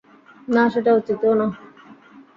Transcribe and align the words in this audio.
না, 0.47 0.63
সেটা 0.73 0.91
উচিতও 0.99 1.33
না! 1.35 1.47